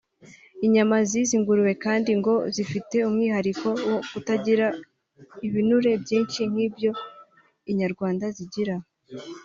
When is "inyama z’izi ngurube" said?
0.65-1.73